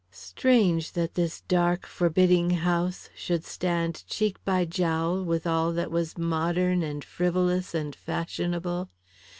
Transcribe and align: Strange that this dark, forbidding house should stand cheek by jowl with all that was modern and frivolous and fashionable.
Strange 0.09 0.93
that 0.93 1.13
this 1.13 1.41
dark, 1.41 1.85
forbidding 1.85 2.49
house 2.65 3.11
should 3.15 3.43
stand 3.45 4.03
cheek 4.07 4.43
by 4.43 4.65
jowl 4.65 5.21
with 5.21 5.45
all 5.45 5.71
that 5.71 5.91
was 5.91 6.17
modern 6.17 6.81
and 6.81 7.03
frivolous 7.05 7.75
and 7.75 7.95
fashionable. 7.95 8.89